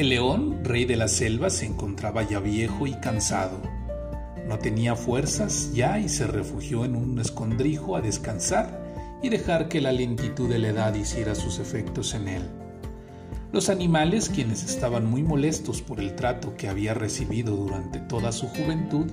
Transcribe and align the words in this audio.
El 0.00 0.08
león, 0.08 0.64
rey 0.64 0.86
de 0.86 0.96
la 0.96 1.08
selva, 1.08 1.50
se 1.50 1.66
encontraba 1.66 2.22
ya 2.22 2.40
viejo 2.40 2.86
y 2.86 2.94
cansado. 2.94 3.60
No 4.48 4.58
tenía 4.58 4.96
fuerzas 4.96 5.74
ya 5.74 5.98
y 5.98 6.08
se 6.08 6.26
refugió 6.26 6.86
en 6.86 6.96
un 6.96 7.18
escondrijo 7.18 7.96
a 7.96 8.00
descansar 8.00 8.80
y 9.22 9.28
dejar 9.28 9.68
que 9.68 9.82
la 9.82 9.92
lentitud 9.92 10.48
de 10.48 10.58
la 10.58 10.68
edad 10.68 10.94
hiciera 10.94 11.34
sus 11.34 11.58
efectos 11.58 12.14
en 12.14 12.28
él. 12.28 12.42
Los 13.52 13.68
animales, 13.68 14.30
quienes 14.30 14.64
estaban 14.64 15.04
muy 15.04 15.22
molestos 15.22 15.82
por 15.82 16.00
el 16.00 16.16
trato 16.16 16.56
que 16.56 16.70
había 16.70 16.94
recibido 16.94 17.54
durante 17.54 17.98
toda 17.98 18.32
su 18.32 18.48
juventud, 18.48 19.04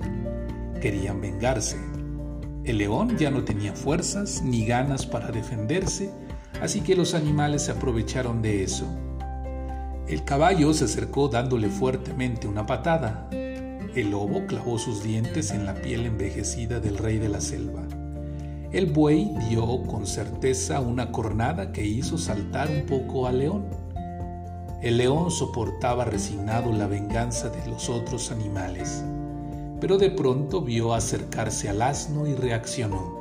querían 0.80 1.20
vengarse. 1.20 1.76
El 2.64 2.78
león 2.78 3.18
ya 3.18 3.30
no 3.30 3.44
tenía 3.44 3.74
fuerzas 3.74 4.40
ni 4.42 4.64
ganas 4.64 5.04
para 5.04 5.32
defenderse, 5.32 6.10
así 6.62 6.80
que 6.80 6.96
los 6.96 7.12
animales 7.12 7.64
se 7.66 7.72
aprovecharon 7.72 8.40
de 8.40 8.62
eso. 8.64 8.86
El 10.08 10.24
caballo 10.24 10.72
se 10.72 10.86
acercó 10.86 11.28
dándole 11.28 11.68
fuertemente 11.68 12.48
una 12.48 12.64
patada. 12.64 13.28
El 13.30 14.10
lobo 14.10 14.46
clavó 14.46 14.78
sus 14.78 15.02
dientes 15.02 15.50
en 15.50 15.66
la 15.66 15.74
piel 15.74 16.06
envejecida 16.06 16.80
del 16.80 16.96
rey 16.96 17.18
de 17.18 17.28
la 17.28 17.42
selva. 17.42 17.82
El 18.72 18.86
buey 18.86 19.34
dio 19.50 19.82
con 19.82 20.06
certeza 20.06 20.80
una 20.80 21.12
cornada 21.12 21.72
que 21.72 21.84
hizo 21.84 22.16
saltar 22.16 22.70
un 22.70 22.86
poco 22.86 23.26
al 23.26 23.40
león. 23.40 23.66
El 24.80 24.96
león 24.96 25.30
soportaba 25.30 26.06
resignado 26.06 26.72
la 26.72 26.86
venganza 26.86 27.50
de 27.50 27.70
los 27.70 27.90
otros 27.90 28.30
animales, 28.30 29.04
pero 29.78 29.98
de 29.98 30.10
pronto 30.10 30.62
vio 30.62 30.94
acercarse 30.94 31.68
al 31.68 31.82
asno 31.82 32.26
y 32.26 32.34
reaccionó. 32.34 33.14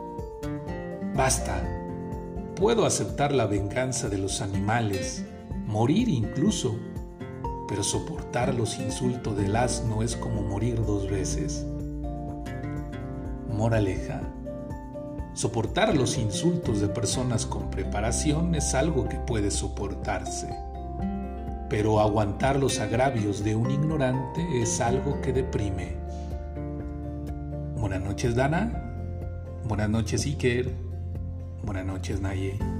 Basta, 1.15 1.61
puedo 2.55 2.85
aceptar 2.85 3.33
la 3.33 3.45
venganza 3.45 4.07
de 4.07 4.19
los 4.19 4.39
animales, 4.39 5.25
morir 5.67 6.07
incluso, 6.07 6.79
pero 7.67 7.83
soportar 7.83 8.55
los 8.55 8.79
insultos 8.79 9.35
del 9.35 9.55
asno 9.55 10.01
es 10.01 10.15
como 10.15 10.41
morir 10.41 10.83
dos 10.85 11.09
veces. 11.09 11.65
Moraleja. 13.49 14.21
Soportar 15.33 15.95
los 15.95 16.17
insultos 16.17 16.79
de 16.79 16.87
personas 16.87 17.45
con 17.45 17.69
preparación 17.69 18.55
es 18.55 18.73
algo 18.73 19.07
que 19.07 19.17
puede 19.17 19.51
soportarse, 19.51 20.49
pero 21.69 21.99
aguantar 21.99 22.57
los 22.57 22.79
agravios 22.79 23.43
de 23.43 23.55
un 23.55 23.69
ignorante 23.69 24.41
es 24.61 24.81
algo 24.81 25.21
que 25.21 25.33
deprime. 25.33 25.95
Buenas 27.75 28.01
noches 28.01 28.35
Dana, 28.35 28.71
buenas 29.67 29.89
noches 29.89 30.25
Iker, 30.25 30.73
buenas 31.63 31.85
noches 31.85 32.19
Naye. 32.19 32.76